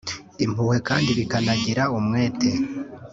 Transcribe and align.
impuhwe 0.45 0.77
kandi 0.87 1.09
bakanagira 1.19 1.83
umwete 1.97 2.49